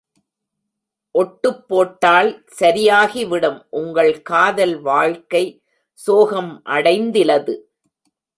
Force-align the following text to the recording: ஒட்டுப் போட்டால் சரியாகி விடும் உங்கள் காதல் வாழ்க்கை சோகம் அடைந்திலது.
ஒட்டுப் 1.11 1.67
போட்டால் 1.67 2.43
சரியாகி 2.45 3.27
விடும் 3.27 3.67
உங்கள் 3.69 4.21
காதல் 4.21 4.81
வாழ்க்கை 4.81 5.63
சோகம் 5.93 6.61
அடைந்திலது. 6.65 7.55